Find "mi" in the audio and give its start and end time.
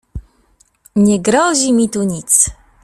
1.73-1.89